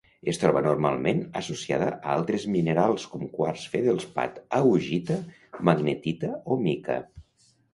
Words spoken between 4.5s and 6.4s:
augita, magnetita